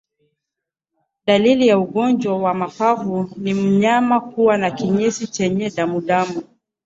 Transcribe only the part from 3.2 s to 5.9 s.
ni mnyama kuwa na kinyesi chenye